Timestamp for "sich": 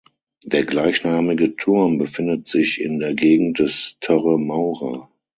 2.47-2.81